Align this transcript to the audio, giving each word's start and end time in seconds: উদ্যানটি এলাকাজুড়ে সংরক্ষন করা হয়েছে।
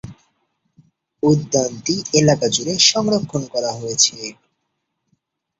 উদ্যানটি 1.23 1.95
এলাকাজুড়ে 2.19 2.73
সংরক্ষন 2.91 3.43
করা 3.53 3.71
হয়েছে। 3.73 4.15